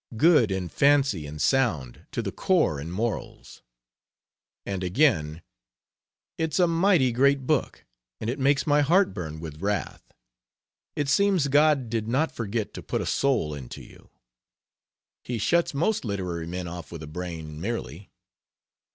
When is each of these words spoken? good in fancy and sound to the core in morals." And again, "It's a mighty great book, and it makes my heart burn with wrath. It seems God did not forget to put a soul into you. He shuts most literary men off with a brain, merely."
good 0.17 0.49
in 0.49 0.67
fancy 0.67 1.27
and 1.27 1.39
sound 1.43 2.07
to 2.11 2.23
the 2.23 2.31
core 2.31 2.81
in 2.81 2.89
morals." 2.89 3.61
And 4.65 4.83
again, 4.83 5.43
"It's 6.39 6.57
a 6.57 6.65
mighty 6.65 7.11
great 7.11 7.45
book, 7.45 7.85
and 8.19 8.27
it 8.27 8.39
makes 8.39 8.65
my 8.65 8.81
heart 8.81 9.13
burn 9.13 9.39
with 9.39 9.61
wrath. 9.61 10.11
It 10.95 11.07
seems 11.07 11.49
God 11.49 11.87
did 11.87 12.07
not 12.07 12.31
forget 12.31 12.73
to 12.73 12.81
put 12.81 13.01
a 13.01 13.05
soul 13.05 13.53
into 13.53 13.83
you. 13.83 14.09
He 15.23 15.37
shuts 15.37 15.71
most 15.71 16.03
literary 16.03 16.47
men 16.47 16.67
off 16.67 16.91
with 16.91 17.03
a 17.03 17.07
brain, 17.07 17.61
merely." 17.61 18.09